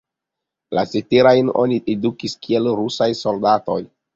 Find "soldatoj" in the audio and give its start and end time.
3.25-3.79